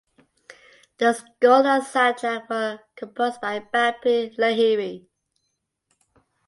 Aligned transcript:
The 0.97 1.13
score 1.13 1.63
and 1.67 1.83
soundtrack 1.83 2.49
were 2.49 2.79
composed 2.95 3.39
by 3.39 3.59
Bappi 3.59 4.35
Lahiri. 4.35 5.05